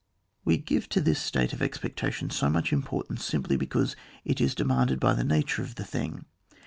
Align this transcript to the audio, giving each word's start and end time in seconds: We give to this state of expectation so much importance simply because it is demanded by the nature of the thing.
We 0.43 0.57
give 0.57 0.89
to 0.89 0.99
this 0.99 1.21
state 1.21 1.53
of 1.53 1.61
expectation 1.61 2.31
so 2.31 2.49
much 2.49 2.73
importance 2.73 3.23
simply 3.23 3.55
because 3.55 3.95
it 4.25 4.41
is 4.41 4.55
demanded 4.55 4.99
by 4.99 5.13
the 5.13 5.23
nature 5.23 5.61
of 5.61 5.75
the 5.75 5.85
thing. 5.85 6.25